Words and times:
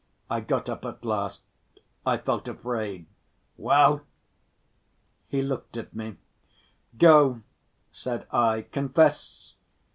I 0.31 0.39
got 0.41 0.67
up 0.67 0.83
at 0.83 1.05
last, 1.05 1.43
I 2.07 2.17
felt 2.17 2.47
afraid. 2.47 3.05
"Well?" 3.55 4.01
He 5.27 5.43
looked 5.43 5.77
at 5.77 5.93
me. 5.95 6.17
"Go!" 6.97 7.43
said 7.91 8.25
I, 8.31 8.61
"confess. 8.63 9.53